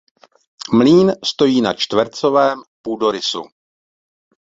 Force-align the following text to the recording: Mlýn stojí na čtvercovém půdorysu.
Mlýn 0.73 1.11
stojí 1.25 1.61
na 1.61 1.73
čtvercovém 1.73 2.59
půdorysu. 2.81 3.41